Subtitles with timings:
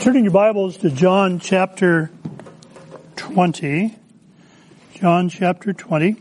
[0.00, 2.10] Turning your Bibles to John chapter
[3.16, 3.96] 20.
[4.94, 6.16] John chapter 20.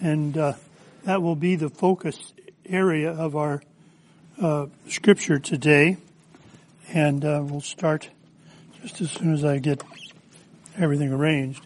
[0.00, 0.54] And uh,
[1.04, 2.32] that will be the focus
[2.66, 3.62] area of our
[4.40, 5.98] uh, scripture today.
[6.88, 8.08] And uh, we'll start
[8.82, 9.84] just as soon as I get
[10.76, 11.64] everything arranged.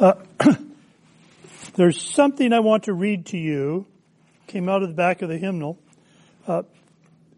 [0.00, 0.14] Uh,
[1.74, 3.86] there's something I want to read to you.
[4.48, 5.78] Came out of the back of the hymnal.
[6.48, 6.62] Uh,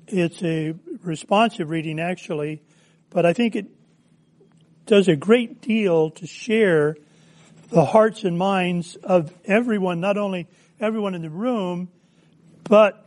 [0.06, 2.62] it's a responsive reading actually
[3.12, 3.66] but I think it
[4.86, 6.96] does a great deal to share
[7.70, 10.48] the hearts and minds of everyone, not only
[10.80, 11.88] everyone in the room,
[12.64, 13.06] but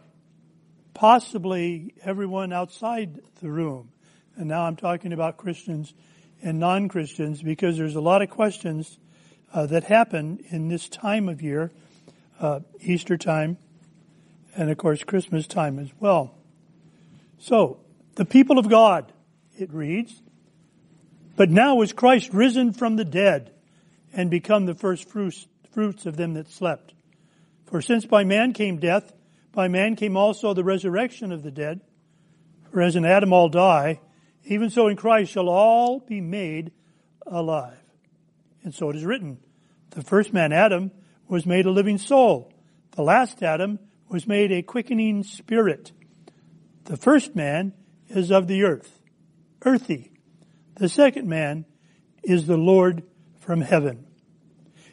[0.94, 3.92] possibly everyone outside the room.
[4.38, 5.94] And now I'm talking about Christians
[6.42, 8.98] and non-Christians because there's a lot of questions
[9.54, 11.72] uh, that happen in this time of year,
[12.40, 13.58] uh, Easter time,
[14.56, 16.36] and of course Christmas time as well.
[17.38, 17.80] So,
[18.16, 19.12] the people of God,
[19.58, 20.22] it reads,
[21.36, 23.52] But now is Christ risen from the dead
[24.14, 26.94] and become the first fruits, fruits of them that slept.
[27.66, 29.14] For since by man came death,
[29.52, 31.82] by man came also the resurrection of the dead.
[32.72, 34.00] For as in Adam all die,
[34.44, 36.72] even so in Christ shall all be made
[37.26, 37.78] alive.
[38.64, 39.40] And so it is written,
[39.92, 40.92] the first man, Adam,
[41.28, 42.52] was made a living soul.
[42.92, 45.92] The last Adam was made a quickening spirit.
[46.86, 47.74] The first man
[48.10, 48.95] is of the earth
[49.66, 50.12] earthy.
[50.76, 51.66] The second man
[52.24, 53.04] is the Lord
[53.40, 54.06] from heaven.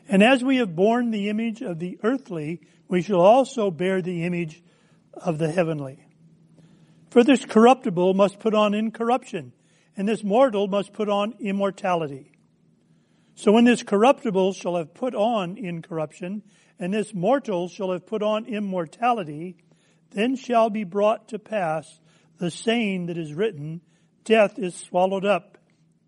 [0.08, 4.24] And as we have borne the image of the earthly, we shall also bear the
[4.24, 4.62] image
[5.14, 6.04] of the heavenly.
[7.10, 9.52] For this corruptible must put on incorruption,
[9.96, 12.32] and this mortal must put on immortality.
[13.34, 16.42] So when this corruptible shall have put on incorruption,
[16.78, 19.56] and this mortal shall have put on immortality,
[20.10, 22.00] then shall be brought to pass
[22.38, 23.80] the saying that is written,
[24.24, 25.58] death is swallowed up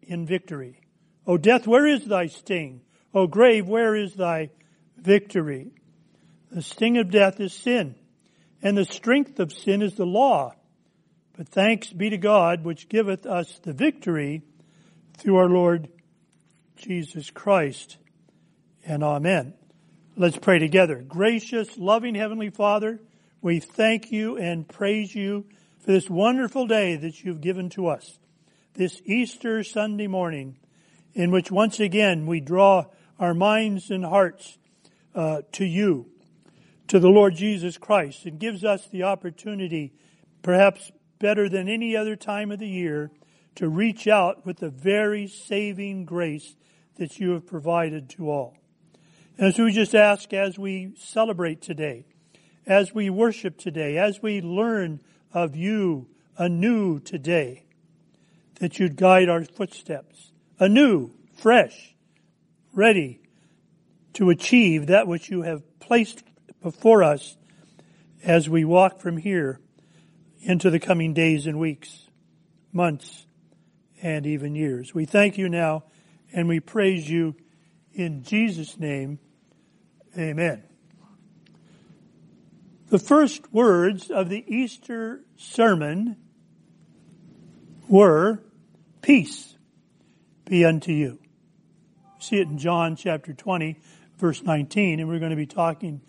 [0.03, 0.81] in victory.
[1.27, 2.81] O death, where is thy sting?
[3.13, 4.51] O grave, where is thy
[4.97, 5.73] victory?
[6.51, 7.95] The sting of death is sin,
[8.63, 10.55] and the strength of sin is the law.
[11.37, 14.43] But thanks be to God, which giveth us the victory
[15.17, 15.89] through our Lord
[16.77, 17.97] Jesus Christ.
[18.87, 19.55] And amen.
[20.17, 21.03] Let's pray together.
[21.07, 23.01] Gracious, loving Heavenly Father,
[23.43, 25.47] we thank you and praise you
[25.85, 28.19] for this wonderful day that you've given to us.
[28.73, 30.57] This Easter Sunday morning,
[31.13, 32.87] in which once again we draw
[33.19, 34.57] our minds and hearts
[35.15, 36.07] uh, to you,
[36.89, 38.25] to the Lord Jesus Christ.
[38.25, 39.93] It gives us the opportunity,
[40.41, 43.11] perhaps better than any other time of the year,
[43.57, 46.57] to reach out with the very saving grace
[46.97, 48.57] that you have provided to all.
[49.37, 52.07] And so we just ask as we celebrate today,
[52.67, 55.01] as we worship today, as we learn
[55.35, 56.07] of you
[56.39, 57.65] anew today,
[58.61, 61.95] that you'd guide our footsteps anew, fresh,
[62.73, 63.21] ready
[64.15, 66.23] to achieve that which you have placed
[66.63, 67.37] before us
[68.23, 69.61] as we walk from here
[70.41, 72.09] into the coming days and weeks,
[72.73, 73.27] months,
[74.03, 74.95] and even years.
[74.95, 75.85] We thank you now
[76.33, 77.35] and we praise you
[77.93, 79.19] in Jesus' name.
[80.17, 80.74] Amen.
[82.95, 86.17] The first words of the Easter sermon
[87.89, 88.41] were,
[89.03, 89.57] Peace
[90.45, 91.19] be unto you.
[92.21, 93.81] See it in John chapter 20,
[94.17, 96.03] verse 19, and we're going to be talking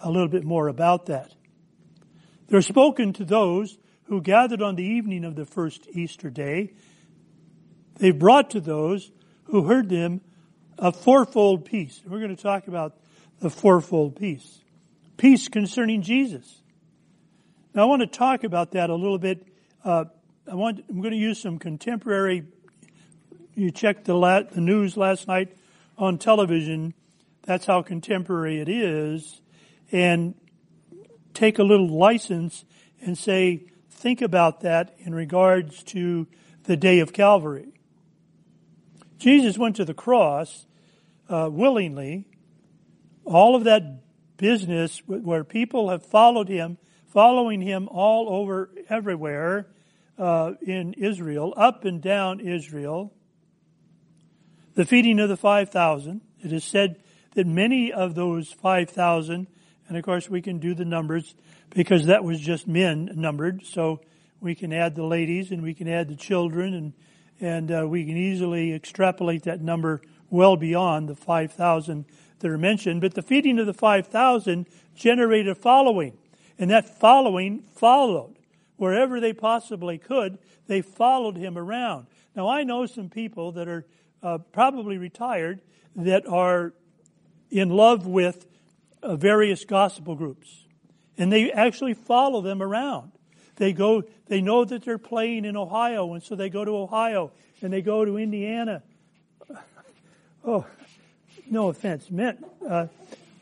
[0.00, 1.32] a little bit more about that.
[2.48, 6.72] They're spoken to those who gathered on the evening of the first Easter day.
[8.00, 9.12] They brought to those
[9.44, 10.22] who heard them
[10.76, 12.02] a fourfold peace.
[12.04, 12.96] We're going to talk about
[13.38, 14.61] the fourfold peace
[15.22, 16.62] peace concerning Jesus.
[17.74, 19.46] Now I want to talk about that a little bit.
[19.84, 20.06] Uh,
[20.50, 22.42] I want, I'm going to use some contemporary,
[23.54, 25.56] you checked the, la- the news last night
[25.96, 26.92] on television.
[27.44, 29.40] That's how contemporary it is.
[29.92, 30.34] And
[31.34, 32.64] take a little license
[33.00, 36.26] and say, think about that in regards to
[36.64, 37.68] the day of Calvary.
[39.18, 40.66] Jesus went to the cross
[41.28, 42.26] uh, willingly.
[43.24, 44.02] All of that
[44.36, 49.66] business where people have followed him, following him all over everywhere
[50.18, 53.12] uh, in Israel, up and down Israel.
[54.74, 56.20] The feeding of the 5,000.
[56.42, 57.02] It is said
[57.34, 59.46] that many of those 5,000,
[59.88, 61.34] and of course we can do the numbers
[61.70, 64.00] because that was just men numbered, so
[64.40, 66.92] we can add the ladies and we can add the children and
[67.42, 70.00] and uh, we can easily extrapolate that number
[70.30, 72.04] well beyond the 5,000
[72.42, 76.18] that are mentioned, but the feeding of the 5,000 generated a following.
[76.58, 78.36] And that following followed.
[78.76, 82.06] wherever they possibly could, they followed him around.
[82.34, 83.86] Now, I know some people that are
[84.22, 85.60] uh, probably retired
[85.96, 86.72] that are
[87.50, 88.46] in love with
[89.02, 90.66] uh, various gospel groups,
[91.16, 93.12] and they actually follow them around.
[93.56, 97.30] They go, they know that they're playing in Ohio, and so they go to Ohio,
[97.60, 98.82] and they go to Indiana.
[100.44, 100.66] Oh,
[101.52, 102.42] no offense meant.
[102.66, 102.86] Uh,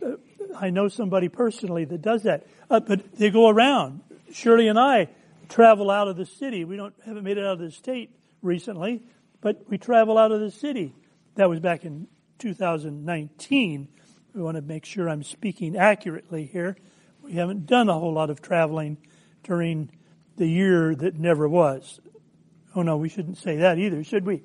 [0.05, 0.17] uh,
[0.59, 4.01] I know somebody personally that does that, uh, but they go around.
[4.33, 5.09] Shirley and I
[5.49, 6.65] travel out of the city.
[6.65, 8.11] We don't haven't made it out of the state
[8.43, 9.03] recently,
[9.41, 10.93] but we travel out of the city.
[11.37, 12.09] That was back in
[12.41, 13.89] 2019.
[14.35, 16.77] We want to make sure I'm speaking accurately here.
[17.23, 18.99] We haven't done a whole lot of traveling
[19.45, 19.91] during
[20.37, 22.01] the year that never was.
[22.75, 24.43] Oh no, we shouldn't say that either, should we?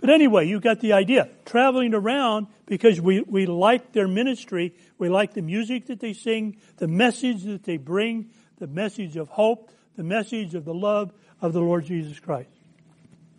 [0.00, 1.28] But anyway, you got the idea.
[1.44, 4.74] Traveling around because we, we like their ministry.
[4.98, 9.28] We like the music that they sing, the message that they bring, the message of
[9.28, 11.12] hope, the message of the love
[11.42, 12.48] of the Lord Jesus Christ.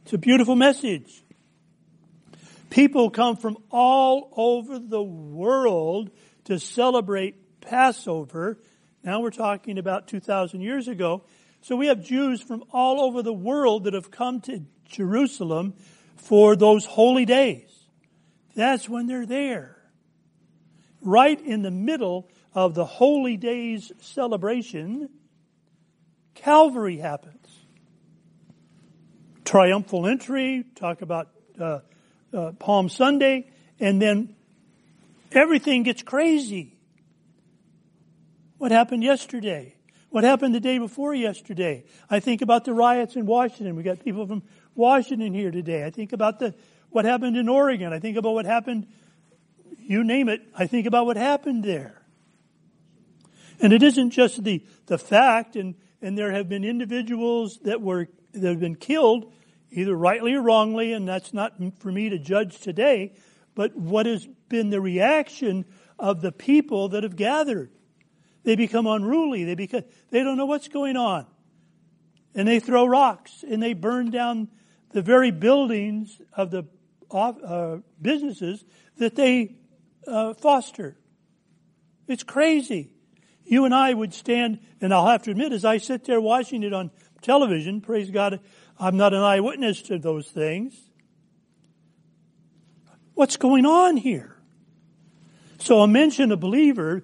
[0.03, 1.23] It's a beautiful message.
[2.69, 6.11] People come from all over the world
[6.45, 8.59] to celebrate Passover.
[9.03, 11.23] Now we're talking about 2,000 years ago.
[11.61, 15.73] So we have Jews from all over the world that have come to Jerusalem
[16.15, 17.69] for those holy days.
[18.55, 19.77] That's when they're there.
[21.01, 25.09] Right in the middle of the holy days celebration,
[26.35, 27.47] Calvary happens.
[29.45, 31.29] Triumphal entry, talk about
[31.59, 31.79] uh,
[32.33, 33.49] uh, Palm Sunday,
[33.79, 34.35] and then
[35.31, 36.77] everything gets crazy.
[38.57, 39.75] What happened yesterday?
[40.09, 41.85] What happened the day before yesterday?
[42.09, 43.75] I think about the riots in Washington.
[43.75, 44.43] We got people from
[44.81, 45.85] Washington here today.
[45.85, 46.53] I think about the
[46.89, 47.93] what happened in Oregon.
[47.93, 48.87] I think about what happened,
[49.77, 50.41] you name it.
[50.53, 52.01] I think about what happened there.
[53.61, 58.07] And it isn't just the, the fact, and, and there have been individuals that were,
[58.33, 59.31] that have been killed,
[59.71, 63.13] either rightly or wrongly, and that's not for me to judge today,
[63.55, 65.65] but what has been the reaction
[65.97, 67.71] of the people that have gathered.
[68.43, 69.43] They become unruly.
[69.43, 71.27] They become, they don't know what's going on.
[72.33, 74.49] And they throw rocks and they burn down
[74.93, 76.65] the very buildings of the
[77.11, 78.63] uh, businesses
[78.97, 79.55] that they
[80.07, 80.97] uh, foster.
[82.07, 82.91] It's crazy.
[83.43, 86.63] You and I would stand, and I'll have to admit, as I sit there watching
[86.63, 86.91] it on
[87.21, 88.39] television, praise God,
[88.79, 90.75] I'm not an eyewitness to those things.
[93.13, 94.35] What's going on here?
[95.59, 97.03] So, a mention a believer,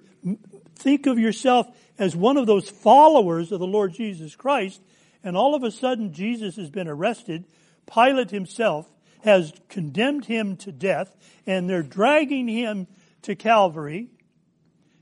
[0.74, 1.68] think of yourself
[1.98, 4.80] as one of those followers of the Lord Jesus Christ,
[5.22, 7.44] and all of a sudden Jesus has been arrested.
[7.92, 8.88] Pilate himself
[9.22, 12.86] has condemned him to death, and they're dragging him
[13.22, 14.10] to Calvary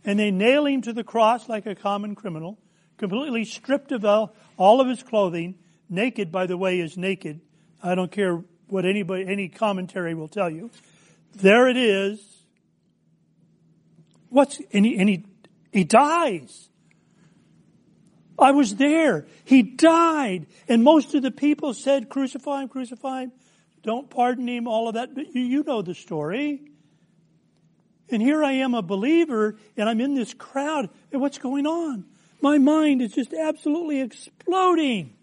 [0.07, 2.59] and they nail him to the cross like a common criminal,
[2.97, 5.57] completely stripped of all, of his clothing,
[5.91, 7.41] naked, by the way, is naked.
[7.83, 10.71] I don't care what anybody, any commentary will tell you.
[11.35, 12.25] There it is.
[14.29, 15.25] What's, and he, and he,
[15.73, 16.69] he dies.
[18.39, 19.27] I was there.
[19.45, 20.47] He died.
[20.69, 23.33] And most of the people said, crucify him, crucify him.
[23.83, 25.15] Don't pardon him, all of that.
[25.15, 26.61] But you, you know the story.
[28.11, 32.05] And here I am a believer and I'm in this crowd and what's going on?
[32.41, 35.15] My mind is just absolutely exploding.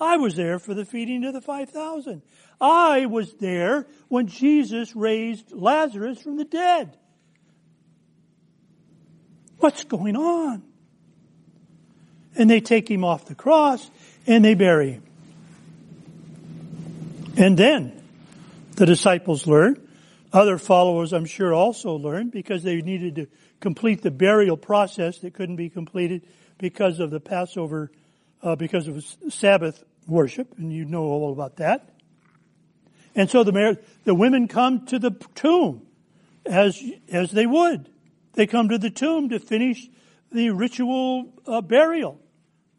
[0.00, 2.22] I was there for the feeding of the 5,000.
[2.60, 6.98] I was there when Jesus raised Lazarus from the dead.
[9.58, 10.62] What's going on?
[12.36, 13.90] And they take him off the cross
[14.26, 15.02] and they bury him.
[17.36, 18.02] And then
[18.76, 19.86] the disciples learn
[20.32, 23.26] other followers, I'm sure, also learned because they needed to
[23.60, 26.22] complete the burial process that couldn't be completed
[26.58, 27.90] because of the Passover,
[28.42, 31.88] uh, because of Sabbath worship, and you know all about that.
[33.14, 35.86] And so the, the women come to the tomb
[36.44, 37.88] as, as they would.
[38.34, 39.88] They come to the tomb to finish
[40.30, 42.20] the ritual uh, burial.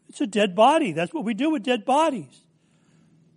[0.08, 0.92] It's a dead body.
[0.92, 2.44] That's what we do with dead bodies.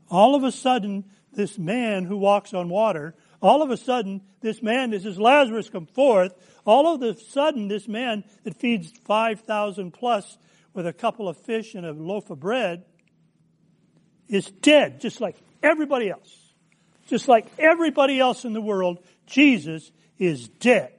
[0.09, 4.61] All of a sudden, this man who walks on water all of a sudden, this
[4.61, 6.33] man, this is Lazarus come forth.
[6.65, 10.37] All of a sudden, this man that feeds 5,000 plus
[10.73, 12.85] with a couple of fish and a loaf of bread
[14.27, 16.37] is dead, just like everybody else.
[17.07, 20.93] Just like everybody else in the world, Jesus is dead.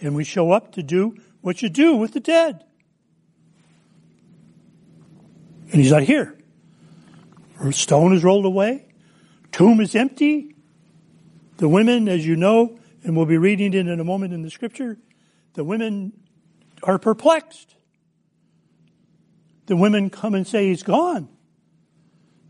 [0.00, 2.64] And we show up to do what you do with the dead.
[5.70, 6.36] And he's not here.
[7.56, 8.88] Her stone is rolled away
[9.58, 10.54] tomb is empty.
[11.56, 14.50] The women, as you know, and we'll be reading it in a moment in the
[14.50, 14.96] scripture,
[15.54, 16.12] the women
[16.84, 17.74] are perplexed.
[19.66, 21.28] The women come and say he's gone.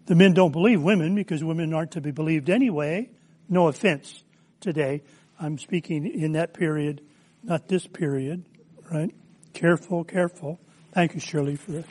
[0.04, 3.10] The men don't believe women because women aren't to be believed anyway.
[3.48, 4.22] No offense
[4.60, 5.02] today.
[5.40, 7.00] I'm speaking in that period,
[7.42, 8.44] not this period,
[8.90, 9.14] right?
[9.52, 10.60] Careful, careful.
[10.92, 11.82] Thank you, Shirley, for,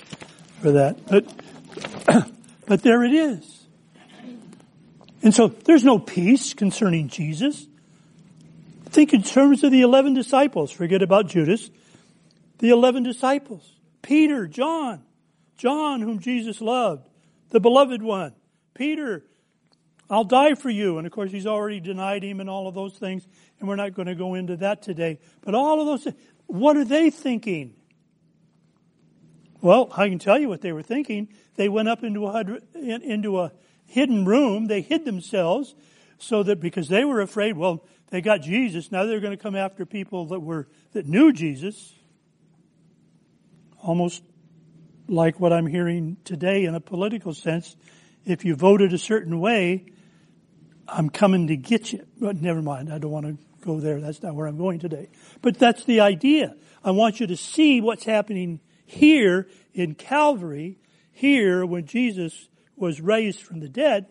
[0.61, 1.05] for that.
[1.07, 2.31] But,
[2.65, 3.67] but there it is.
[5.23, 7.67] And so there's no peace concerning Jesus.
[8.85, 10.71] Think in terms of the 11 disciples.
[10.71, 11.69] Forget about Judas.
[12.59, 13.69] The 11 disciples.
[14.01, 15.03] Peter, John,
[15.57, 17.07] John whom Jesus loved,
[17.49, 18.33] the beloved one.
[18.73, 19.23] Peter,
[20.09, 20.97] I'll die for you.
[20.97, 23.27] And of course, he's already denied him and all of those things.
[23.59, 25.19] And we're not going to go into that today.
[25.41, 26.13] But all of those,
[26.47, 27.75] what are they thinking?
[29.61, 31.29] Well, I can tell you what they were thinking.
[31.55, 33.51] They went up into a, into a
[33.85, 34.67] hidden room.
[34.67, 35.75] They hid themselves
[36.17, 38.91] so that because they were afraid, well, they got Jesus.
[38.91, 41.93] Now they're going to come after people that were, that knew Jesus.
[43.81, 44.23] Almost
[45.07, 47.75] like what I'm hearing today in a political sense.
[48.25, 49.85] If you voted a certain way,
[50.87, 52.05] I'm coming to get you.
[52.19, 52.91] But never mind.
[52.91, 53.37] I don't want to
[53.67, 53.99] go there.
[53.99, 55.09] That's not where I'm going today.
[55.41, 56.55] But that's the idea.
[56.83, 60.79] I want you to see what's happening here in Calvary,
[61.11, 64.07] here when Jesus was raised from the dead,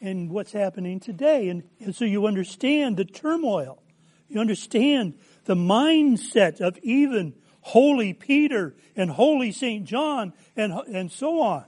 [0.00, 1.48] and what's happening today.
[1.48, 3.82] And, and so you understand the turmoil.
[4.28, 9.84] You understand the mindset of even holy Peter and holy St.
[9.84, 11.64] John and, and so on.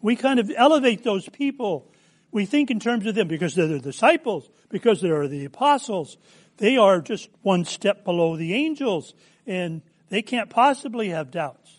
[0.00, 1.90] We kind of elevate those people.
[2.34, 6.18] We think in terms of them because they're the disciples, because they're the apostles.
[6.56, 9.14] They are just one step below the angels
[9.46, 11.72] and they can't possibly have doubts.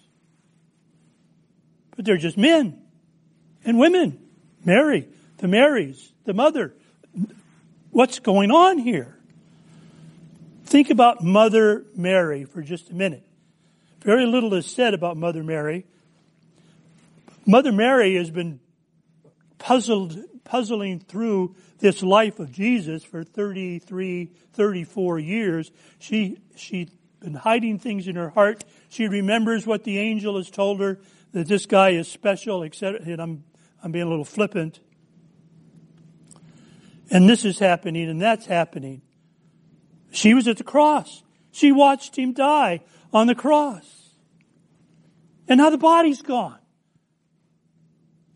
[1.97, 2.81] But they're just men
[3.65, 4.17] and women.
[4.63, 5.09] Mary,
[5.39, 6.73] the Marys, the mother.
[7.91, 9.17] What's going on here?
[10.65, 13.27] Think about Mother Mary for just a minute.
[14.03, 15.85] Very little is said about Mother Mary.
[17.45, 18.61] Mother Mary has been
[19.57, 25.71] puzzled, puzzling through this life of Jesus for 33, 34 years.
[25.99, 28.63] She, she's been hiding things in her heart.
[28.87, 30.99] She remembers what the angel has told her,
[31.33, 33.01] that this guy is special, etc.
[33.03, 33.43] And I'm,
[33.83, 34.79] I'm being a little flippant.
[37.09, 39.01] And this is happening and that's happening.
[40.11, 41.23] She was at the cross.
[41.51, 42.81] She watched him die
[43.13, 43.85] on the cross.
[45.47, 46.57] And now the body's gone.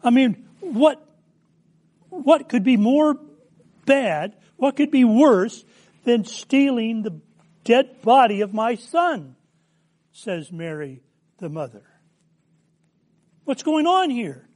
[0.03, 1.05] I mean, what,
[2.09, 3.17] what could be more
[3.85, 4.35] bad?
[4.57, 5.63] What could be worse
[6.03, 7.19] than stealing the
[7.63, 9.35] dead body of my son?
[10.11, 11.01] Says Mary,
[11.37, 11.83] the mother.
[13.45, 14.47] What's going on here?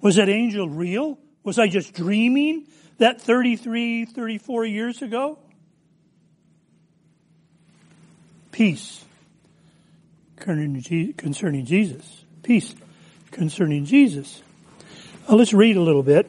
[0.00, 1.18] Was that angel real?
[1.42, 2.66] Was I just dreaming?
[2.98, 5.38] that 33, 34 years ago?
[8.52, 9.04] Peace
[10.36, 12.24] concerning Jesus.
[12.42, 12.74] Peace
[13.30, 14.42] concerning Jesus.
[15.30, 16.26] Let's read a little bit.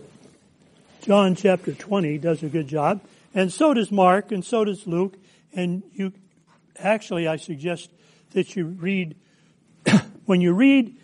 [1.03, 2.99] John chapter 20 does a good job.
[3.33, 5.15] And so does Mark, and so does Luke.
[5.53, 6.11] And you,
[6.77, 7.89] actually, I suggest
[8.31, 9.15] that you read,
[10.25, 10.97] when you read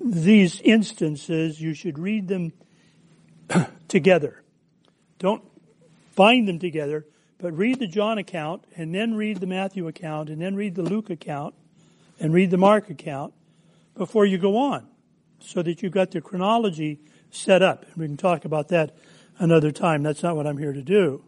[0.00, 2.54] these instances, you should read them
[3.88, 4.42] together.
[5.18, 5.44] Don't
[6.16, 7.04] bind them together,
[7.36, 10.82] but read the John account and then read the Matthew account and then read the
[10.82, 11.54] Luke account
[12.18, 13.34] and read the Mark account
[13.94, 14.86] before you go on
[15.40, 16.98] so that you've got the chronology
[17.30, 17.84] set up.
[17.86, 18.96] And we can talk about that
[19.38, 20.02] another time.
[20.02, 21.22] That's not what I'm here to do.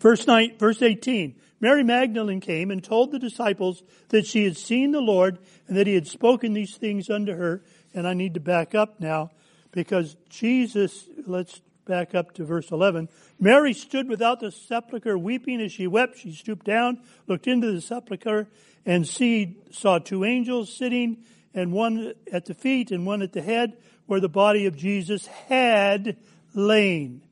[0.00, 1.36] Verse 9, verse 18.
[1.60, 5.38] Mary Magdalene came and told the disciples that she had seen the Lord
[5.68, 7.62] and that he had spoken these things unto her.
[7.94, 9.30] And I need to back up now
[9.70, 13.08] because Jesus, let's back up to verse 11.
[13.38, 16.18] Mary stood without the sepulchre weeping as she wept.
[16.18, 18.48] She stooped down, looked into the sepulchre,
[18.84, 21.24] and see, saw two angels sitting,
[21.54, 23.76] and one at the feet and one at the head,
[24.12, 26.18] where the body of Jesus had
[26.52, 27.22] lain.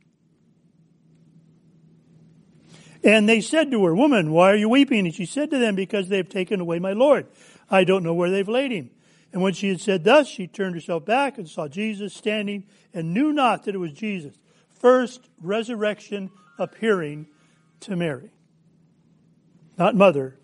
[3.04, 5.04] And they said to her, Woman, why are you weeping?
[5.04, 7.26] And she said to them, Because they have taken away my Lord.
[7.70, 8.88] I don't know where they've laid him.
[9.30, 13.12] And when she had said thus, she turned herself back and saw Jesus standing and
[13.12, 14.32] knew not that it was Jesus.
[14.70, 17.26] First resurrection appearing
[17.80, 18.30] to Mary.
[19.76, 20.38] Not mother,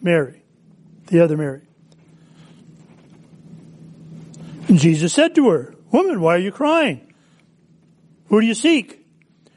[0.00, 0.42] Mary,
[1.08, 1.67] the other Mary.
[4.68, 7.12] And Jesus said to her, Woman, why are you crying?
[8.26, 9.06] Who do you seek?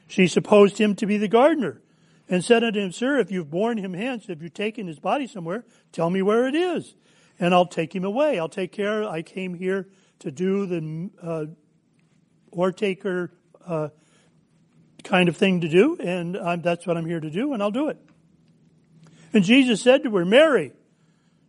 [0.08, 1.82] She supposed him to be the gardener
[2.30, 5.27] and said unto him, Sir, if you've borne him hence, if you've taken his body
[5.27, 6.96] somewhere, tell me where it is
[7.41, 8.39] and I'll take him away.
[8.39, 9.03] I'll take care.
[9.03, 9.89] I came here
[10.20, 11.46] to do the uh,
[12.51, 13.32] or taker
[13.65, 13.89] uh,
[15.03, 17.72] kind of thing to do, and I'm, that's what I'm here to do, and I'll
[17.72, 17.98] do it.
[19.34, 20.74] And Jesus said to her, Mary.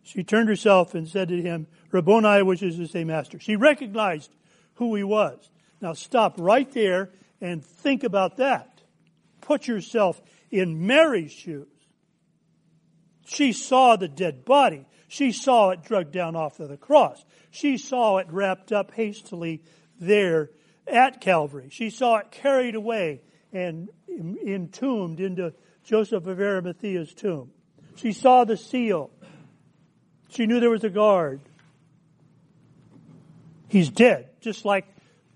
[0.05, 3.39] She turned herself and said to him, Rabboni, which is to say master.
[3.39, 4.31] She recognized
[4.75, 5.49] who he was.
[5.79, 8.81] Now stop right there and think about that.
[9.41, 11.67] Put yourself in Mary's shoes.
[13.25, 14.85] She saw the dead body.
[15.07, 17.23] She saw it dragged down off of the cross.
[17.51, 19.61] She saw it wrapped up hastily
[19.99, 20.49] there
[20.87, 21.69] at Calvary.
[21.71, 23.21] She saw it carried away
[23.51, 27.51] and entombed into Joseph of Arimathea's tomb.
[27.95, 29.11] She saw the seal.
[30.29, 31.41] She knew there was a guard.
[33.73, 34.85] He's dead, just like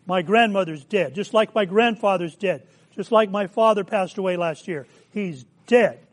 [0.05, 4.67] my grandmother's dead, just like my grandfather's dead, just like my father passed away last
[4.67, 4.85] year.
[5.09, 6.05] He's dead.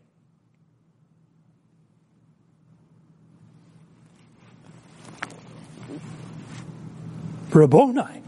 [7.52, 8.23] Rabboni,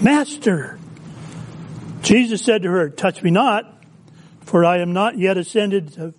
[0.00, 0.80] Master.
[2.02, 3.84] Jesus said to her, Touch me not,
[4.40, 6.12] for I am not yet ascended to,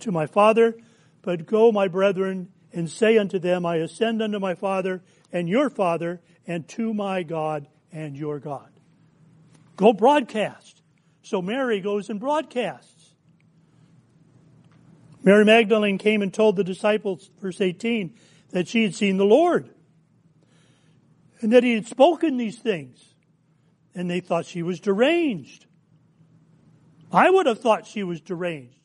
[0.00, 0.76] to my Father,
[1.22, 5.02] but go, my brethren, and say unto them, I ascend unto my Father
[5.32, 8.68] and your Father, and to my God and your God.
[9.76, 10.82] Go broadcast.
[11.22, 13.14] So Mary goes and broadcasts.
[15.22, 18.14] Mary Magdalene came and told the disciples, verse 18,
[18.50, 19.70] that she had seen the Lord
[21.40, 23.14] and that he had spoken these things.
[23.94, 25.66] And they thought she was deranged.
[27.12, 28.78] I would have thought she was deranged.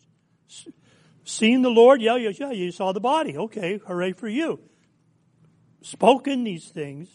[1.28, 2.02] Seen the Lord?
[2.02, 3.36] Yeah, yeah, yeah, you saw the body.
[3.36, 4.62] Okay, hooray for you.
[5.82, 7.10] Spoken these things.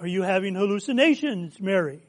[0.00, 2.02] Are you having hallucinations, Mary?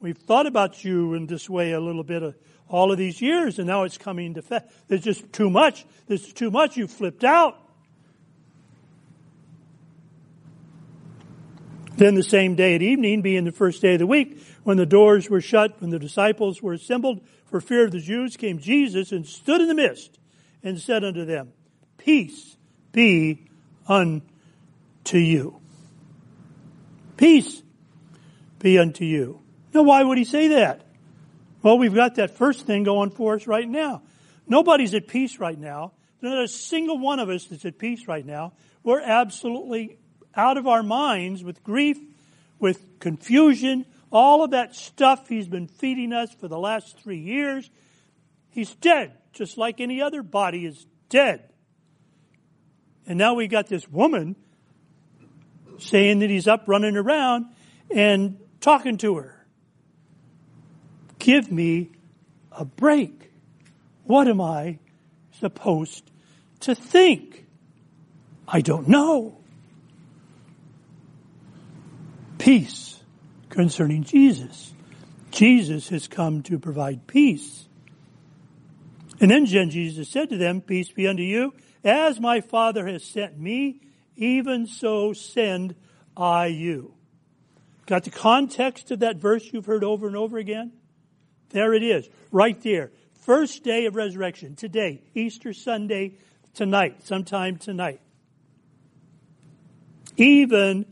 [0.00, 2.34] We've thought about you in this way a little bit of
[2.68, 4.72] all of these years, and now it's coming to fact.
[4.88, 5.84] There's just too much.
[6.06, 6.78] There's too much.
[6.78, 7.58] You flipped out.
[11.98, 14.86] Then the same day at evening, being the first day of the week, when the
[14.86, 17.20] doors were shut, when the disciples were assembled
[17.52, 20.18] for fear of the Jews, came Jesus and stood in the midst
[20.64, 21.52] and said unto them,
[21.98, 22.56] Peace
[22.92, 23.44] be
[23.86, 25.60] unto you.
[27.18, 27.62] Peace
[28.58, 29.38] be unto you.
[29.74, 30.80] Now why would he say that?
[31.62, 34.00] Well, we've got that first thing going for us right now.
[34.48, 35.92] Nobody's at peace right now.
[36.20, 38.54] There's not a single one of us that's at peace right now.
[38.82, 39.98] We're absolutely
[40.34, 41.98] out of our minds with grief,
[42.58, 47.68] with confusion, all of that stuff he's been feeding us for the last three years.
[48.50, 51.48] He's dead, just like any other body is dead.
[53.06, 54.36] And now we got this woman
[55.78, 57.46] saying that he's up running around
[57.90, 59.46] and talking to her.
[61.18, 61.90] Give me
[62.52, 63.32] a break.
[64.04, 64.78] What am I
[65.40, 66.10] supposed
[66.60, 67.46] to think?
[68.46, 69.42] I don't know
[72.42, 73.01] peace
[73.52, 74.72] concerning Jesus.
[75.30, 77.68] Jesus has come to provide peace.
[79.20, 81.54] And then Jesus said to them, Peace be unto you.
[81.84, 83.80] As my Father has sent me,
[84.16, 85.74] even so send
[86.16, 86.94] I you.
[87.86, 90.72] Got the context of that verse you've heard over and over again?
[91.50, 92.90] There it is, right there.
[93.20, 96.14] First day of resurrection, today, Easter Sunday,
[96.54, 98.00] tonight, sometime tonight.
[100.16, 100.86] Even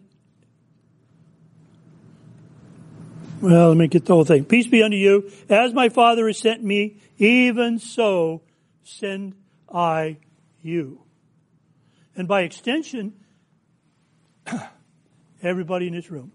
[3.40, 4.44] Well, let me get the whole thing.
[4.44, 5.30] Peace be unto you.
[5.48, 8.42] As my Father has sent me, even so
[8.84, 9.34] send
[9.72, 10.18] I
[10.62, 11.00] you.
[12.14, 13.14] And by extension,
[15.42, 16.32] everybody in this room.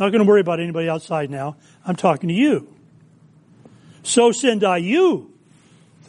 [0.00, 1.56] Not going to worry about anybody outside now.
[1.86, 2.74] I'm talking to you.
[4.02, 5.32] So send I you,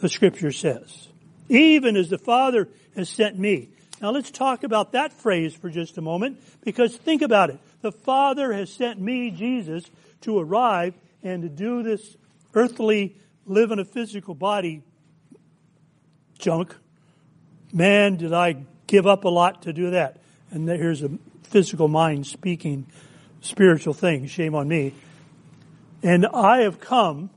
[0.00, 1.08] the scripture says.
[1.48, 3.68] Even as the Father has sent me.
[4.00, 7.60] Now let's talk about that phrase for just a moment, because think about it.
[7.82, 9.90] The Father has sent me, Jesus,
[10.22, 12.16] to arrive and to do this
[12.54, 14.82] earthly, live in a physical body
[16.38, 16.76] junk.
[17.72, 20.18] Man, did I give up a lot to do that.
[20.50, 21.10] And here's a
[21.44, 22.86] physical mind speaking
[23.40, 24.30] spiritual things.
[24.30, 24.94] Shame on me.
[26.02, 27.30] And I have come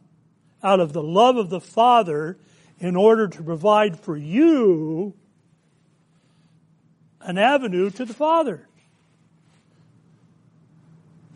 [0.61, 2.37] out of the love of the Father
[2.79, 5.13] in order to provide for you
[7.21, 8.67] an avenue to the Father.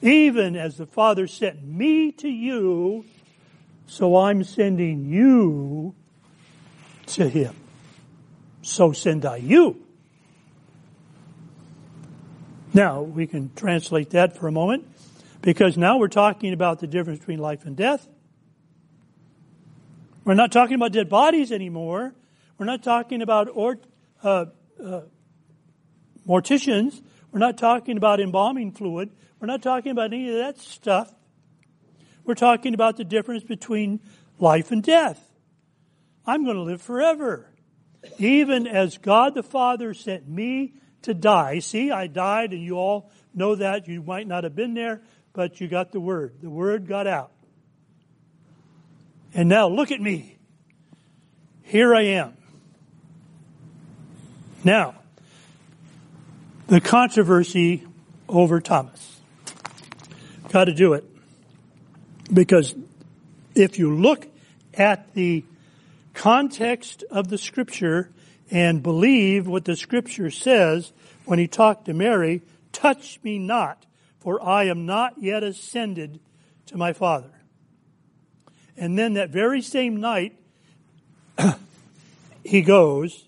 [0.01, 3.05] Even as the Father sent me to you,
[3.85, 5.95] so I'm sending you
[7.07, 7.55] to Him.
[8.61, 9.85] So send I you.
[12.73, 14.87] Now, we can translate that for a moment,
[15.41, 18.07] because now we're talking about the difference between life and death.
[20.23, 22.13] We're not talking about dead bodies anymore.
[22.57, 23.79] We're not talking about or,
[24.23, 24.45] uh,
[24.83, 25.01] uh,
[26.27, 27.01] morticians.
[27.31, 29.11] We're not talking about embalming fluid.
[29.39, 31.13] We're not talking about any of that stuff.
[32.25, 33.99] We're talking about the difference between
[34.39, 35.23] life and death.
[36.25, 37.47] I'm going to live forever.
[38.17, 41.59] even as God the Father sent me to die.
[41.59, 43.87] See, I died and you all know that.
[43.87, 45.01] You might not have been there,
[45.33, 46.35] but you got the word.
[46.41, 47.31] The word got out.
[49.33, 50.37] And now look at me.
[51.63, 52.35] Here I am.
[54.63, 54.95] Now,
[56.69, 57.83] the controversy
[58.27, 59.19] over Thomas.
[60.49, 61.03] Got to do it.
[62.31, 62.75] Because
[63.55, 64.27] if you look
[64.75, 65.43] at the
[66.13, 68.11] context of the scripture
[68.51, 70.93] and believe what the scripture says
[71.25, 73.87] when he talked to Mary, touch me not,
[74.19, 76.19] for I am not yet ascended
[76.67, 77.31] to my Father.
[78.77, 80.37] And then that very same night,
[82.43, 83.27] he goes,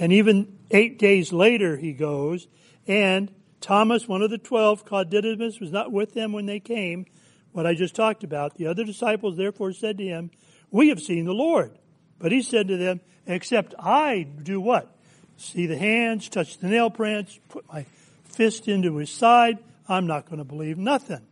[0.00, 2.48] and even eight days later he goes,
[2.86, 7.06] and Thomas, one of the twelve, called Didymus, was not with them when they came,
[7.52, 8.56] what I just talked about.
[8.56, 10.30] The other disciples therefore said to him,
[10.70, 11.76] We have seen the Lord.
[12.18, 14.94] But he said to them, Except I do what?
[15.36, 17.84] See the hands, touch the nail prints, put my
[18.24, 21.26] fist into his side, I'm not going to believe nothing.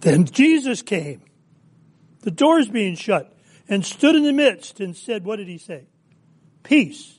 [0.00, 1.22] Then Jesus came,
[2.20, 3.32] the doors being shut,
[3.68, 5.86] and stood in the midst and said, What did he say?
[6.62, 7.15] Peace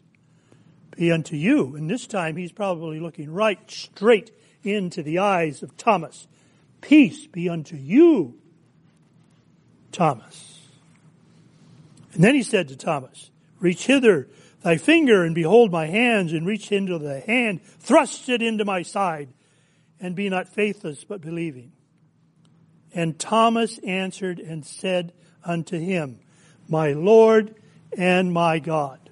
[0.98, 1.76] be unto you.
[1.76, 4.32] And this time he's probably looking right straight
[4.64, 6.28] into the eyes of Thomas.
[6.82, 8.38] Peace be unto you,
[9.92, 10.60] Thomas.
[12.14, 13.30] And then he said to Thomas,
[13.60, 14.28] Reach hither
[14.64, 18.82] thy finger and behold my hands, and reach into the hand, thrust it into my
[18.82, 19.30] side,
[20.00, 21.72] and be not faithless but believing.
[22.94, 26.20] And Thomas answered and said unto him,
[26.68, 27.56] My Lord
[27.96, 29.07] and my God.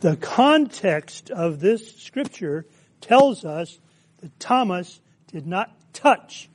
[0.00, 2.66] The context of this scripture
[3.00, 3.78] tells us
[4.18, 5.00] that Thomas
[5.32, 6.48] did not touch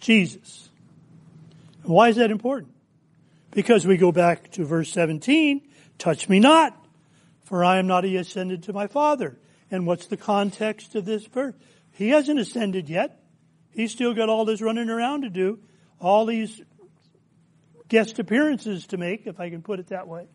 [0.00, 0.68] Jesus.
[1.82, 2.72] Why is that important?
[3.50, 5.62] Because we go back to verse 17,
[5.98, 6.76] touch me not,
[7.44, 9.36] for I am not yet ascended to my Father.
[9.70, 11.54] And what's the context of this verse?
[11.92, 13.20] He hasn't ascended yet.
[13.72, 15.58] He's still got all this running around to do,
[16.00, 16.60] all these
[17.88, 20.26] guest appearances to make, if I can put it that way.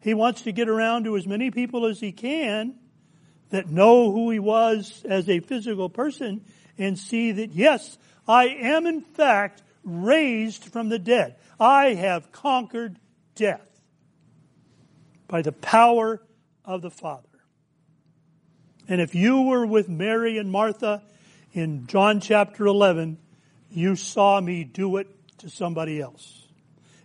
[0.00, 2.74] He wants to get around to as many people as he can
[3.50, 6.44] that know who he was as a physical person
[6.78, 11.36] and see that yes, I am in fact raised from the dead.
[11.58, 12.98] I have conquered
[13.34, 13.66] death
[15.28, 16.22] by the power
[16.64, 17.26] of the Father.
[18.88, 21.02] And if you were with Mary and Martha
[21.52, 23.18] in John chapter 11,
[23.70, 25.08] you saw me do it
[25.38, 26.46] to somebody else.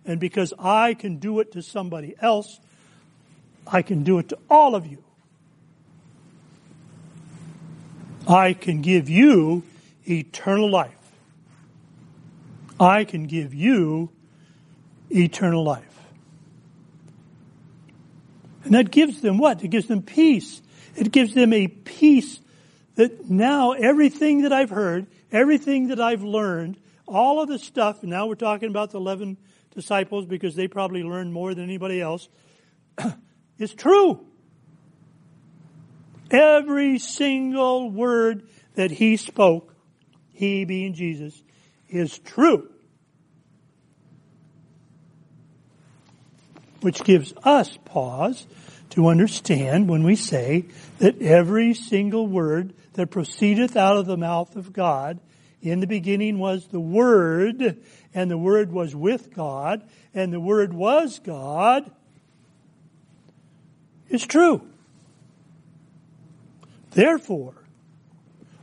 [0.04, 2.58] And because I can do it to somebody else,
[3.66, 5.02] I can do it to all of you.
[8.28, 9.62] I can give you
[10.08, 10.92] eternal life.
[12.78, 14.10] I can give you
[15.10, 15.84] eternal life.
[18.64, 19.62] And that gives them what?
[19.62, 20.60] It gives them peace.
[20.96, 22.40] It gives them a peace
[22.96, 26.76] that now everything that I've heard, everything that I've learned,
[27.06, 29.36] all of the stuff, now we're talking about the 11
[29.74, 32.28] disciples because they probably learned more than anybody else,
[33.58, 34.26] is true.
[36.30, 39.74] Every single word that he spoke,
[40.32, 41.42] he being Jesus,
[41.88, 42.70] is true.
[46.80, 48.46] Which gives us pause
[48.90, 50.66] to understand when we say
[50.98, 55.20] that every single word that proceedeth out of the mouth of God,
[55.62, 57.82] in the beginning was the Word,
[58.14, 59.82] and the Word was with God,
[60.14, 61.90] and the Word was God,
[64.08, 64.66] is true.
[66.90, 67.54] Therefore,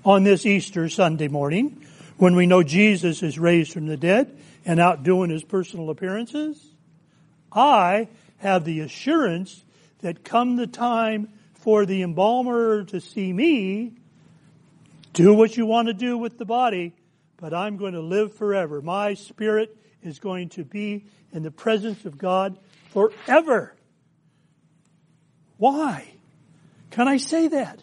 [0.05, 1.85] on this Easter Sunday morning,
[2.17, 6.59] when we know Jesus is raised from the dead and out doing his personal appearances,
[7.51, 9.63] I have the assurance
[9.99, 13.93] that come the time for the embalmer to see me,
[15.13, 16.93] do what you want to do with the body,
[17.37, 18.81] but I'm going to live forever.
[18.81, 22.57] My spirit is going to be in the presence of God
[22.89, 23.75] forever.
[25.63, 26.03] Why
[26.91, 27.81] can I say that?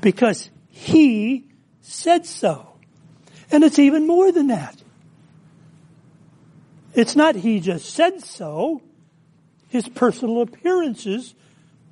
[0.00, 1.44] Because He
[1.82, 2.66] said so.
[3.52, 4.82] And it's even more than that.
[6.92, 8.82] It's not He just said so.
[9.68, 11.36] His personal appearances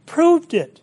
[0.04, 0.80] proved it.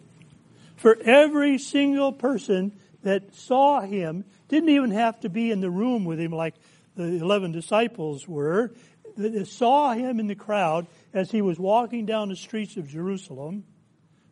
[0.77, 6.05] For every single person that saw him didn't even have to be in the room
[6.05, 6.55] with him like
[6.95, 8.71] the 11 disciples were.
[9.17, 13.65] They saw him in the crowd as he was walking down the streets of Jerusalem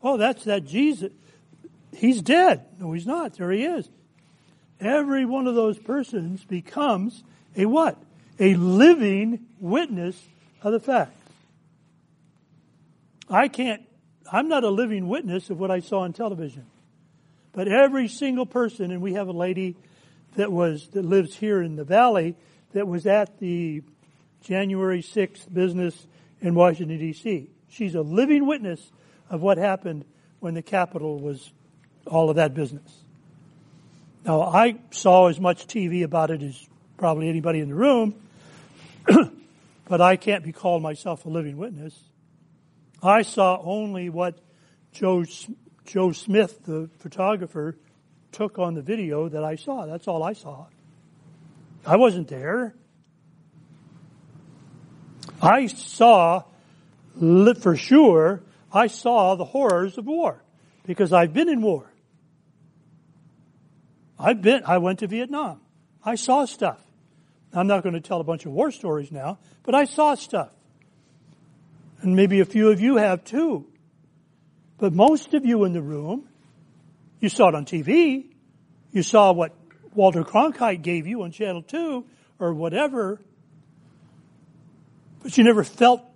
[0.01, 1.11] Oh, that's that Jesus.
[1.93, 2.65] He's dead.
[2.79, 3.33] No, he's not.
[3.33, 3.89] There he is.
[4.79, 7.23] Every one of those persons becomes
[7.55, 7.97] a what?
[8.39, 10.21] A living witness
[10.61, 11.15] of the fact.
[13.29, 13.81] I can't,
[14.31, 16.65] I'm not a living witness of what I saw on television.
[17.51, 19.75] But every single person, and we have a lady
[20.35, 22.35] that was, that lives here in the valley
[22.73, 23.81] that was at the
[24.41, 26.07] January 6th business
[26.39, 27.47] in Washington DC.
[27.69, 28.91] She's a living witness
[29.29, 30.05] of what happened
[30.39, 31.51] when the Capitol was
[32.05, 33.03] all of that business.
[34.25, 38.15] Now, I saw as much TV about it as probably anybody in the room,
[39.87, 41.97] but I can't be called myself a living witness.
[43.01, 44.39] I saw only what
[44.91, 45.23] Joe,
[45.85, 47.77] Joe Smith, the photographer,
[48.31, 49.85] took on the video that I saw.
[49.85, 50.65] That's all I saw.
[51.85, 52.75] I wasn't there.
[55.41, 56.43] I saw,
[57.19, 58.41] for sure,
[58.77, 60.41] I saw the horrors of war
[60.85, 61.91] because I've been in war.
[64.19, 65.61] I've been, I went to Vietnam.
[66.03, 66.81] I saw stuff.
[67.53, 70.51] I'm not going to tell a bunch of war stories now, but I saw stuff.
[72.01, 73.65] And maybe a few of you have too.
[74.77, 76.27] But most of you in the room,
[77.19, 78.25] you saw it on TV.
[78.91, 79.53] You saw what
[79.95, 82.05] Walter Cronkite gave you on Channel 2
[82.39, 83.19] or whatever.
[85.23, 86.06] But you never felt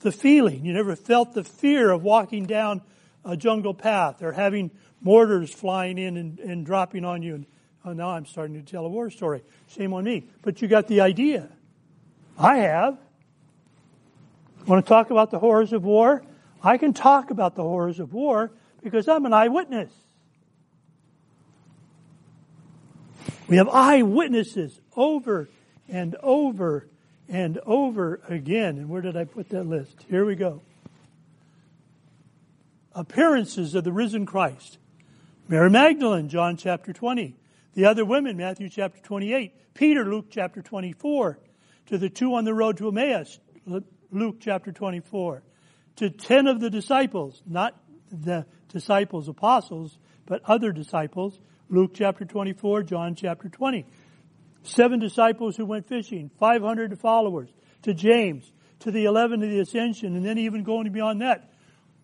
[0.00, 0.64] the feeling.
[0.64, 2.82] You never felt the fear of walking down
[3.24, 7.34] a jungle path or having mortars flying in and, and dropping on you.
[7.34, 7.46] And
[7.84, 9.42] oh, now I'm starting to tell a war story.
[9.68, 10.28] Shame on me.
[10.42, 11.48] But you got the idea.
[12.38, 12.98] I have.
[14.66, 16.22] Want to talk about the horrors of war?
[16.62, 19.90] I can talk about the horrors of war because I'm an eyewitness.
[23.48, 25.48] We have eyewitnesses over
[25.88, 26.86] and over
[27.28, 28.78] and over again.
[28.78, 30.04] And where did I put that list?
[30.08, 30.62] Here we go.
[32.92, 34.78] Appearances of the risen Christ.
[35.46, 37.36] Mary Magdalene, John chapter 20.
[37.74, 39.74] The other women, Matthew chapter 28.
[39.74, 41.38] Peter, Luke chapter 24.
[41.86, 43.38] To the two on the road to Emmaus,
[44.10, 45.42] Luke chapter 24.
[45.96, 47.74] To ten of the disciples, not
[48.10, 53.86] the disciples apostles, but other disciples, Luke chapter 24, John chapter 20.
[54.62, 57.48] Seven disciples who went fishing, 500 followers,
[57.82, 61.52] to James, to the 11 of the ascension, and then even going beyond that.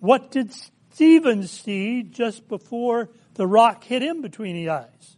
[0.00, 0.52] What did
[0.94, 5.16] Stephen see just before the rock hit him between the eyes.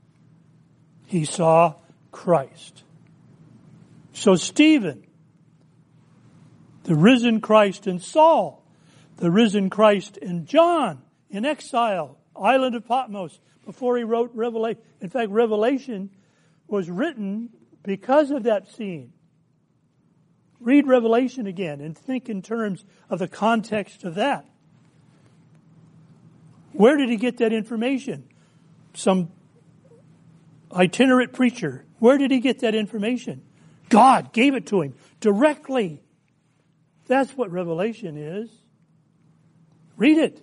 [1.06, 1.74] He saw
[2.10, 2.82] Christ.
[4.12, 5.06] So Stephen,
[6.84, 8.64] the risen Christ in Saul,
[9.18, 14.80] the risen Christ in John in exile, island of Patmos, before he wrote Revelation.
[15.00, 16.10] In fact, Revelation
[16.68, 17.50] was written
[17.82, 19.12] because of that scene.
[20.60, 24.46] Read Revelation again and think in terms of the context of that.
[26.72, 28.24] Where did he get that information?
[28.94, 29.30] Some
[30.74, 31.84] itinerant preacher.
[31.98, 33.42] Where did he get that information?
[33.88, 36.02] God gave it to him directly.
[37.06, 38.50] That's what revelation is.
[39.96, 40.42] Read it.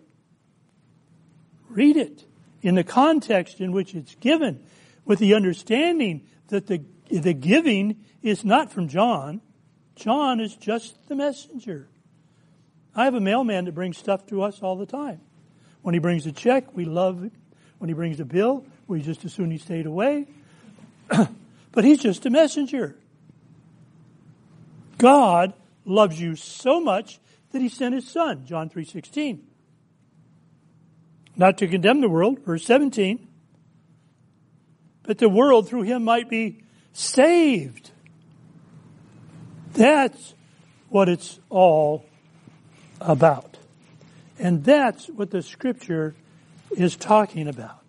[1.69, 2.23] Read it
[2.61, 4.63] in the context in which it's given
[5.05, 9.41] with the understanding that the, the giving is not from John.
[9.95, 11.87] John is just the messenger.
[12.95, 15.21] I have a mailman that brings stuff to us all the time.
[15.81, 17.33] When he brings a check, we love it.
[17.79, 20.27] When he brings a bill, we just as soon he stayed away.
[21.71, 22.95] but he's just a messenger.
[24.97, 25.53] God
[25.85, 27.19] loves you so much
[27.51, 29.39] that he sent his son, John 3:16.
[31.35, 33.27] Not to condemn the world, verse 17,
[35.03, 36.63] but the world through him might be
[36.93, 37.91] saved.
[39.73, 40.33] That's
[40.89, 42.05] what it's all
[43.01, 43.57] about.
[44.39, 46.15] And that's what the scripture
[46.71, 47.79] is talking about.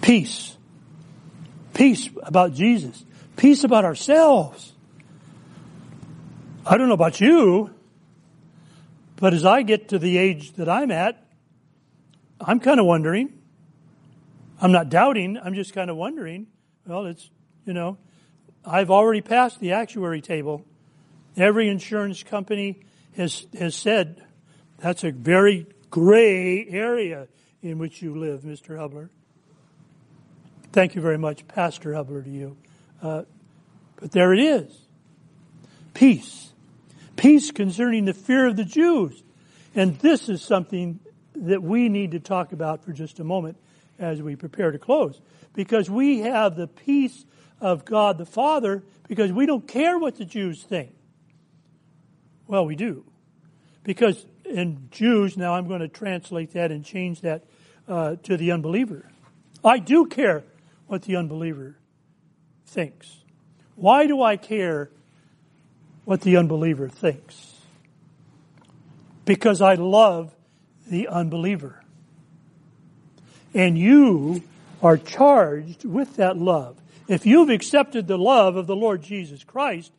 [0.00, 0.56] Peace.
[1.74, 3.04] Peace about Jesus.
[3.36, 4.72] Peace about ourselves.
[6.66, 7.70] I don't know about you,
[9.16, 11.21] but as I get to the age that I'm at,
[12.44, 13.32] I'm kind of wondering.
[14.60, 16.46] I'm not doubting, I'm just kind of wondering.
[16.86, 17.28] Well, it's,
[17.66, 17.98] you know,
[18.64, 20.64] I've already passed the actuary table
[21.36, 22.80] Every insurance company
[23.16, 24.22] has, has said
[24.78, 27.28] that's a very gray area
[27.62, 28.76] in which you live, Mr.
[28.76, 29.08] Hubler.
[30.72, 32.56] Thank you very much, Pastor Hubler, to you.
[33.02, 33.22] Uh,
[33.96, 34.78] but there it is.
[35.94, 36.52] Peace.
[37.16, 39.22] Peace concerning the fear of the Jews.
[39.74, 41.00] And this is something
[41.42, 43.56] that we need to talk about for just a moment
[43.98, 45.20] as we prepare to close.
[45.54, 47.24] Because we have the peace
[47.60, 50.94] of God the Father because we don't care what the Jews think.
[52.46, 53.04] Well, we do.
[53.84, 57.44] Because in Jews, now I'm going to translate that and change that
[57.86, 59.08] uh, to the unbeliever.
[59.64, 60.44] I do care
[60.86, 61.76] what the unbeliever
[62.66, 63.16] thinks.
[63.76, 64.90] Why do I care
[66.04, 67.54] what the unbeliever thinks.
[69.24, 70.34] Because I love
[70.92, 71.82] the unbeliever.
[73.54, 74.42] And you
[74.82, 76.76] are charged with that love.
[77.08, 79.90] If you've accepted the love of the Lord Jesus Christ,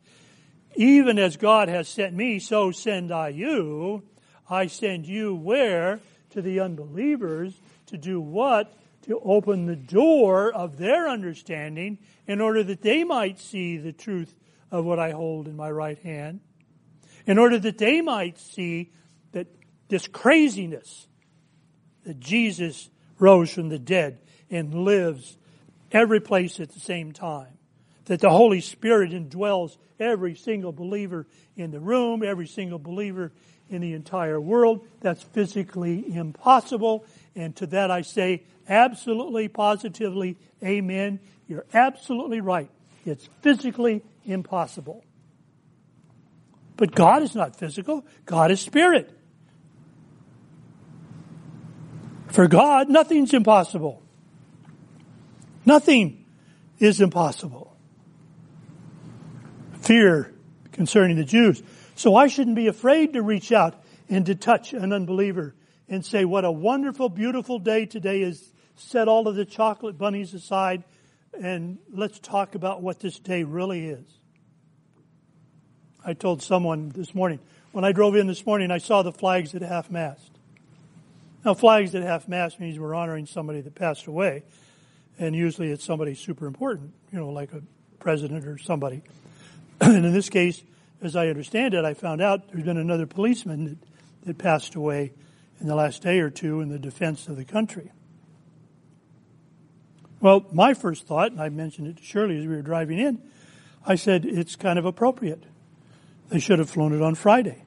[0.76, 4.02] even as God has sent me, so send I you.
[4.48, 6.00] I send you where?
[6.30, 7.54] To the unbelievers
[7.86, 8.72] to do what?
[9.02, 14.34] To open the door of their understanding in order that they might see the truth
[14.70, 16.40] of what I hold in my right hand.
[17.26, 18.90] In order that they might see
[19.32, 19.46] that
[19.88, 21.06] this craziness
[22.04, 24.18] that Jesus rose from the dead
[24.50, 25.36] and lives
[25.92, 27.58] every place at the same time.
[28.06, 33.32] That the Holy Spirit indwells every single believer in the room, every single believer
[33.70, 34.86] in the entire world.
[35.00, 37.06] That's physically impossible.
[37.34, 41.20] And to that I say absolutely, positively, amen.
[41.48, 42.70] You're absolutely right.
[43.06, 45.04] It's physically impossible.
[46.76, 48.04] But God is not physical.
[48.26, 49.16] God is spirit.
[52.34, 54.02] For God, nothing's impossible.
[55.64, 56.24] Nothing
[56.80, 57.76] is impossible.
[59.74, 60.34] Fear
[60.72, 61.62] concerning the Jews.
[61.94, 65.54] So I shouldn't be afraid to reach out and to touch an unbeliever
[65.88, 68.50] and say, what a wonderful, beautiful day today is.
[68.74, 70.82] Set all of the chocolate bunnies aside
[71.40, 74.06] and let's talk about what this day really is.
[76.04, 77.38] I told someone this morning,
[77.70, 80.33] when I drove in this morning, I saw the flags at half mast.
[81.44, 84.44] Now, flags at half mast means we're honoring somebody that passed away,
[85.18, 87.62] and usually it's somebody super important, you know, like a
[87.98, 89.02] president or somebody.
[89.80, 90.62] and in this case,
[91.02, 95.12] as I understand it, I found out there's been another policeman that, that passed away
[95.60, 97.92] in the last day or two in the defense of the country.
[100.20, 103.20] Well, my first thought, and I mentioned it to Shirley as we were driving in,
[103.86, 105.44] I said it's kind of appropriate.
[106.30, 107.64] They should have flown it on Friday.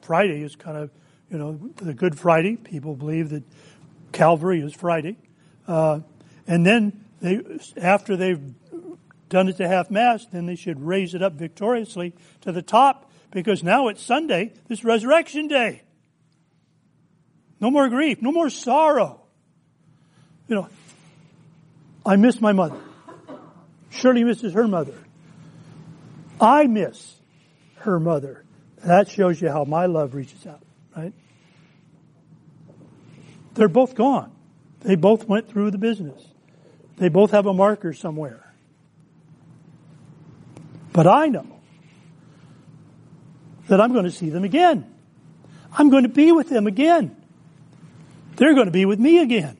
[0.00, 0.90] Friday is kind of,
[1.30, 2.56] you know, the Good Friday.
[2.56, 3.42] People believe that
[4.12, 5.16] Calvary is Friday.
[5.66, 6.00] Uh,
[6.46, 7.40] and then they,
[7.76, 8.54] after they've
[9.28, 13.10] done it to half mast, then they should raise it up victoriously to the top
[13.30, 15.82] because now it's Sunday, this resurrection day.
[17.60, 19.20] No more grief, no more sorrow.
[20.46, 20.68] You know,
[22.06, 22.80] I miss my mother.
[23.90, 24.94] Shirley misses her mother.
[26.40, 27.16] I miss
[27.78, 28.44] her mother.
[28.84, 30.62] That shows you how my love reaches out,
[30.98, 31.12] right?
[33.54, 34.32] They're both gone.
[34.80, 36.26] They both went through the business.
[36.96, 38.52] They both have a marker somewhere.
[40.92, 41.46] But I know
[43.68, 44.92] that I'm going to see them again.
[45.76, 47.14] I'm going to be with them again.
[48.36, 49.56] They're going to be with me again.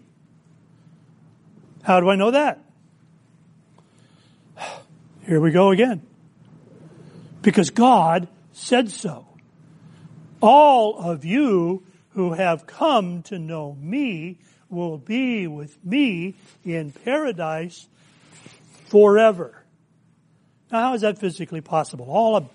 [1.83, 2.65] How do I know that?
[5.27, 6.03] Here we go again.
[7.43, 9.28] Because God said so.
[10.41, 14.39] All of you who have come to know me
[14.71, 17.89] will be with me in paradise
[18.87, 19.63] forever.
[20.71, 22.07] Now, how is that physically possible?
[22.09, 22.49] All of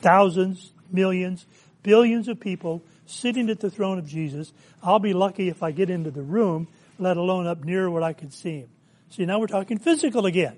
[0.00, 1.46] thousands, millions,
[1.82, 4.52] billions of people sitting at the throne of Jesus.
[4.82, 6.68] I'll be lucky if I get into the room
[6.98, 8.68] let alone up near where I can see him.
[9.10, 10.56] See, now we're talking physical again.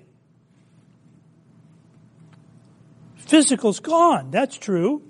[3.17, 5.03] Physical's gone, that's true.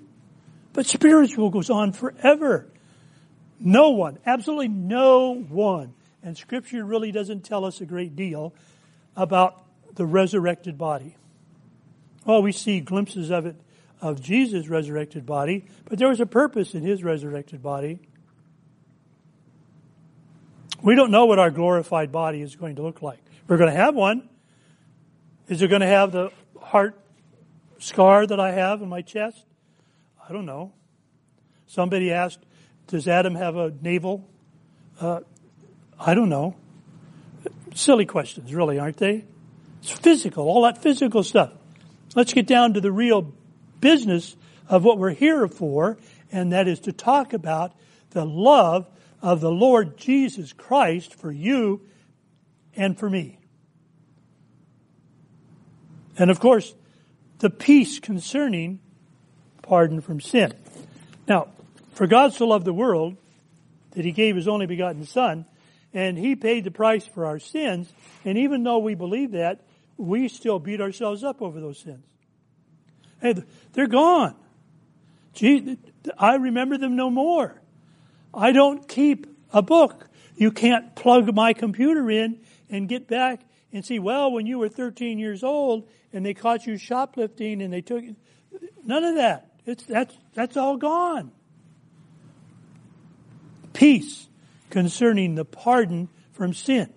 [0.72, 2.68] But spiritual goes on forever.
[3.60, 8.54] No one, absolutely no one, and scripture really doesn't tell us a great deal
[9.14, 11.16] about the resurrected body.
[12.24, 13.56] Well, we see glimpses of it,
[14.00, 18.00] of Jesus' resurrected body, but there was a purpose in his resurrected body.
[20.82, 23.20] We don't know what our glorified body is going to look like.
[23.46, 24.28] We're going to have one.
[25.48, 26.98] Is it going to have the heart
[27.78, 29.44] scar that I have in my chest?
[30.28, 30.72] I don't know.
[31.66, 32.38] Somebody asked,
[32.86, 34.28] does Adam have a navel?
[35.00, 35.20] Uh,
[35.98, 36.56] I don't know.
[37.74, 39.24] Silly questions, really, aren't they?
[39.80, 41.52] It's physical, all that physical stuff.
[42.14, 43.32] Let's get down to the real
[43.80, 44.36] business
[44.68, 45.98] of what we're here for,
[46.30, 47.72] and that is to talk about
[48.10, 48.86] the love
[49.20, 51.80] of the Lord Jesus Christ for you
[52.76, 53.38] and for me.
[56.18, 56.74] And of course,
[57.38, 58.80] the peace concerning
[59.72, 60.52] pardon from sin.
[61.26, 61.48] Now,
[61.94, 63.16] for God so loved the world
[63.92, 65.46] that he gave his only begotten son,
[65.94, 67.90] and he paid the price for our sins,
[68.22, 69.62] and even though we believe that,
[69.96, 72.04] we still beat ourselves up over those sins.
[73.22, 73.42] Hey,
[73.72, 74.34] they're gone.
[76.18, 77.58] I remember them no more.
[78.34, 80.06] I don't keep a book.
[80.36, 83.40] You can't plug my computer in and get back
[83.72, 87.72] and see, well, when you were 13 years old and they caught you shoplifting and
[87.72, 88.04] they took,
[88.84, 89.51] None of that.
[89.64, 91.30] It's, that's, that's all gone.
[93.72, 94.28] Peace
[94.70, 96.92] concerning the pardon from sin.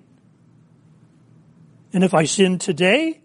[1.94, 3.22] And if I sin today,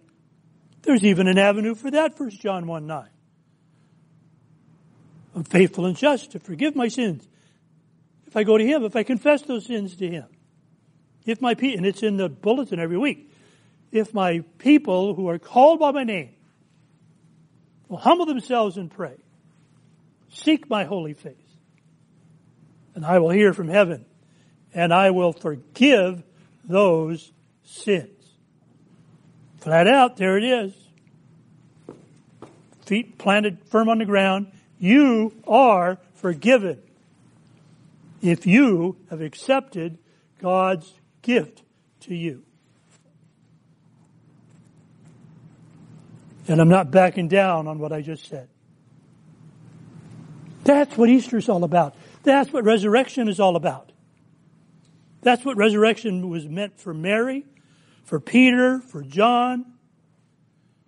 [0.83, 3.09] there's even an avenue for that, 1 John 1 9.
[5.35, 7.27] I'm faithful and just to forgive my sins.
[8.27, 10.27] If I go to Him, if I confess those sins to Him.
[11.27, 13.31] If my people, and it's in the bulletin every week,
[13.93, 16.31] if my people who are called by my name
[17.89, 19.17] will humble themselves and pray,
[20.31, 21.35] seek my holy face,
[22.95, 24.05] and I will hear from heaven,
[24.73, 26.23] and I will forgive
[26.65, 27.33] those
[27.65, 28.09] sins.
[29.59, 30.75] Flat out, there it is.
[32.87, 34.51] Feet planted firm on the ground.
[34.79, 36.81] You are forgiven
[38.23, 39.99] if you have accepted
[40.41, 41.63] God's gift
[42.01, 42.43] to you.
[46.49, 48.49] And I'm not backing down on what I just said.
[50.65, 51.95] That's what Easter is all about.
[52.23, 53.93] That's what resurrection is all about.
[55.23, 57.47] That's what resurrection was meant for Mary,
[58.05, 59.75] for Peter, for John,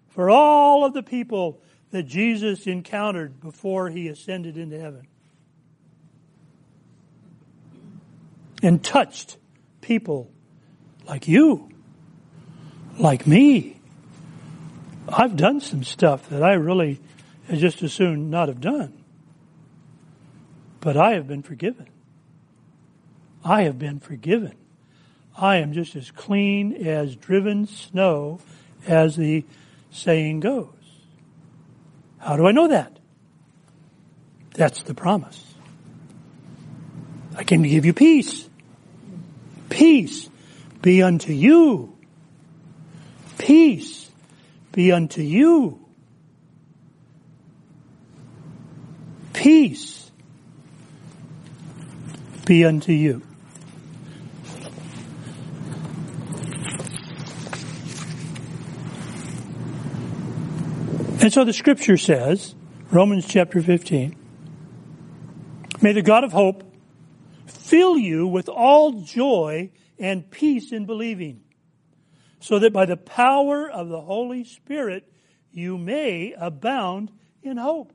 [0.08, 1.60] for all of the people
[1.90, 5.06] that Jesus encountered before he ascended into heaven.
[8.62, 9.36] And touched
[9.80, 10.30] people
[11.06, 11.68] like you,
[12.98, 13.80] like me.
[15.08, 17.00] I've done some stuff that I really
[17.52, 19.01] just as soon not have done.
[20.82, 21.86] But I have been forgiven.
[23.44, 24.56] I have been forgiven.
[25.38, 28.40] I am just as clean as driven snow
[28.86, 29.44] as the
[29.92, 30.74] saying goes.
[32.18, 32.98] How do I know that?
[34.54, 35.54] That's the promise.
[37.36, 38.48] I came to give you peace.
[39.70, 40.28] Peace
[40.82, 41.96] be unto you.
[43.38, 44.10] Peace
[44.72, 45.78] be unto you.
[49.32, 50.11] Peace
[52.44, 53.22] be unto you.
[61.20, 62.54] And so the scripture says,
[62.90, 64.16] Romans chapter 15,
[65.80, 66.64] May the God of hope
[67.46, 71.42] fill you with all joy and peace in believing,
[72.40, 75.08] so that by the power of the Holy Spirit
[75.52, 77.12] you may abound
[77.42, 77.92] in hope.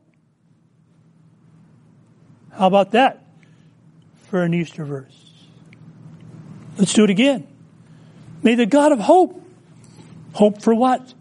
[2.52, 3.27] How about that?
[4.30, 5.32] For an Easter verse.
[6.78, 7.48] Let's do it again.
[8.44, 9.42] May the God of hope,
[10.34, 11.14] hope for what?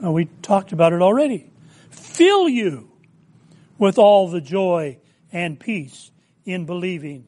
[0.00, 1.50] We talked about it already.
[1.90, 2.90] Fill you
[3.78, 4.98] with all the joy
[5.32, 6.10] and peace
[6.44, 7.26] in believing,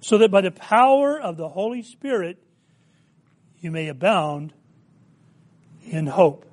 [0.00, 2.38] so that by the power of the Holy Spirit
[3.60, 4.52] you may abound
[5.84, 6.44] in hope.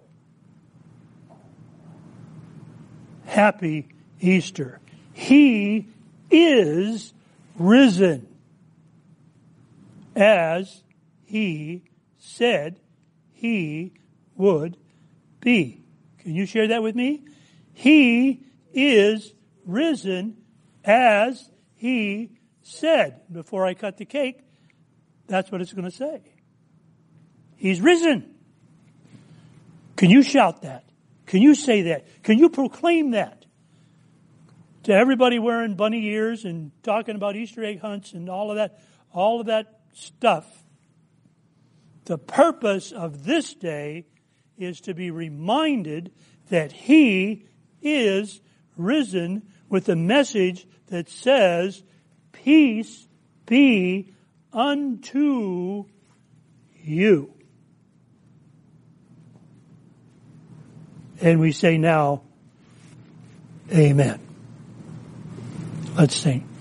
[3.25, 3.87] Happy
[4.19, 4.79] Easter.
[5.13, 5.87] He
[6.29, 7.13] is
[7.57, 8.27] risen
[10.15, 10.83] as
[11.25, 11.83] he
[12.17, 12.79] said
[13.31, 13.93] he
[14.35, 14.77] would
[15.39, 15.83] be.
[16.19, 17.23] Can you share that with me?
[17.73, 19.33] He is
[19.65, 20.37] risen
[20.83, 22.31] as he
[22.61, 23.21] said.
[23.31, 24.39] Before I cut the cake,
[25.27, 26.21] that's what it's going to say.
[27.57, 28.35] He's risen.
[29.95, 30.83] Can you shout that?
[31.25, 32.23] Can you say that?
[32.23, 33.42] Can you proclaim that?
[34.83, 38.79] To everybody wearing bunny ears and talking about Easter egg hunts and all of that,
[39.13, 40.45] all of that stuff.
[42.05, 44.05] The purpose of this day
[44.57, 46.11] is to be reminded
[46.49, 47.45] that He
[47.81, 48.41] is
[48.75, 51.81] risen with a message that says,
[52.33, 53.07] Peace
[53.45, 54.13] be
[54.51, 55.85] unto
[56.75, 57.33] you.
[61.21, 62.23] And we say now,
[63.71, 64.32] Amen.
[65.95, 66.52] Let's sing.